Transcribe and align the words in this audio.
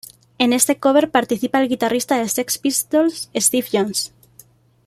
En 0.39 0.51
este 0.51 0.79
cover 0.79 1.11
participa 1.11 1.61
el 1.61 1.69
guitarrista 1.69 2.17
de 2.17 2.27
Sex 2.27 2.57
Pistols 2.57 3.29
Steve 3.35 3.67
Jones. 3.71 4.11